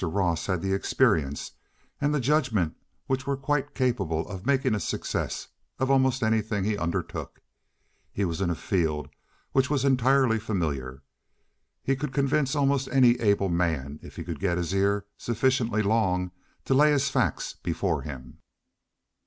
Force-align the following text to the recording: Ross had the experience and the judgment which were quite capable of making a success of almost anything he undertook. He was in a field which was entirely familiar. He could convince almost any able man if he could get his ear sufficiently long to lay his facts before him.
Ross 0.03 0.47
had 0.47 0.63
the 0.63 0.73
experience 0.73 1.51
and 1.99 2.11
the 2.11 2.19
judgment 2.19 2.75
which 3.05 3.27
were 3.27 3.37
quite 3.37 3.75
capable 3.75 4.27
of 4.27 4.47
making 4.47 4.73
a 4.73 4.79
success 4.79 5.49
of 5.77 5.91
almost 5.91 6.23
anything 6.23 6.63
he 6.63 6.75
undertook. 6.75 7.39
He 8.11 8.25
was 8.25 8.41
in 8.41 8.49
a 8.49 8.55
field 8.55 9.09
which 9.51 9.69
was 9.69 9.85
entirely 9.85 10.39
familiar. 10.39 11.03
He 11.83 11.95
could 11.95 12.13
convince 12.13 12.55
almost 12.55 12.87
any 12.91 13.11
able 13.19 13.49
man 13.49 13.99
if 14.01 14.15
he 14.15 14.23
could 14.23 14.39
get 14.39 14.57
his 14.57 14.73
ear 14.73 15.05
sufficiently 15.19 15.83
long 15.83 16.31
to 16.65 16.73
lay 16.73 16.89
his 16.91 17.09
facts 17.09 17.53
before 17.61 18.01
him. 18.01 18.39